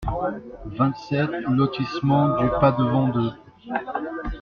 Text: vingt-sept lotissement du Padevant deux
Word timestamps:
vingt-sept 0.71 1.29
lotissement 1.47 2.35
du 2.39 2.49
Padevant 2.59 3.09
deux 3.09 3.33